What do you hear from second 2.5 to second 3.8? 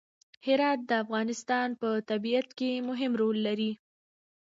کې مهم رول لري.